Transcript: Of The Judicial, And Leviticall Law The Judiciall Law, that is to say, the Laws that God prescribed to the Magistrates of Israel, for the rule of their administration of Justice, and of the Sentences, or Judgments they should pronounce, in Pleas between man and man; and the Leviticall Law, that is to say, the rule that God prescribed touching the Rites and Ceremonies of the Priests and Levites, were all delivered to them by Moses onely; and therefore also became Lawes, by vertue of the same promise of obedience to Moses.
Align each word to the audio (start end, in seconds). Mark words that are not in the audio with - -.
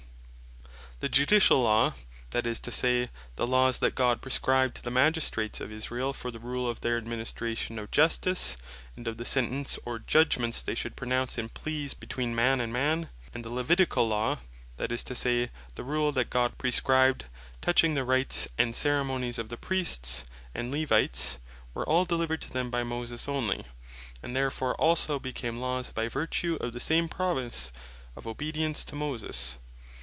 Of 1.03 1.09
The 1.09 1.15
Judicial, 1.17 1.65
And 1.65 1.65
Leviticall 1.65 1.87
Law 1.87 1.89
The 1.89 1.93
Judiciall 1.95 1.97
Law, 1.97 2.27
that 2.29 2.45
is 2.47 2.59
to 2.59 2.71
say, 2.71 3.09
the 3.37 3.47
Laws 3.47 3.79
that 3.79 3.95
God 3.95 4.21
prescribed 4.21 4.75
to 4.75 4.83
the 4.83 4.91
Magistrates 4.91 5.59
of 5.59 5.71
Israel, 5.71 6.13
for 6.13 6.29
the 6.29 6.37
rule 6.37 6.69
of 6.69 6.81
their 6.81 6.95
administration 6.95 7.79
of 7.79 7.89
Justice, 7.89 8.55
and 8.95 9.07
of 9.07 9.17
the 9.17 9.25
Sentences, 9.25 9.79
or 9.83 9.97
Judgments 9.97 10.61
they 10.61 10.75
should 10.75 10.95
pronounce, 10.95 11.39
in 11.39 11.49
Pleas 11.49 11.95
between 11.95 12.35
man 12.35 12.61
and 12.61 12.71
man; 12.71 13.09
and 13.33 13.43
the 13.43 13.49
Leviticall 13.49 14.07
Law, 14.09 14.37
that 14.77 14.91
is 14.91 15.01
to 15.05 15.15
say, 15.15 15.49
the 15.73 15.83
rule 15.83 16.11
that 16.11 16.29
God 16.29 16.59
prescribed 16.59 17.25
touching 17.63 17.95
the 17.95 18.03
Rites 18.03 18.47
and 18.59 18.75
Ceremonies 18.75 19.39
of 19.39 19.49
the 19.49 19.57
Priests 19.57 20.25
and 20.53 20.69
Levites, 20.71 21.39
were 21.73 21.87
all 21.89 22.05
delivered 22.05 22.43
to 22.43 22.53
them 22.53 22.69
by 22.69 22.83
Moses 22.83 23.25
onely; 23.27 23.65
and 24.21 24.35
therefore 24.35 24.75
also 24.75 25.17
became 25.17 25.57
Lawes, 25.57 25.89
by 25.91 26.07
vertue 26.07 26.57
of 26.57 26.73
the 26.73 26.79
same 26.79 27.09
promise 27.09 27.73
of 28.15 28.27
obedience 28.27 28.85
to 28.85 28.93
Moses. 28.95 29.57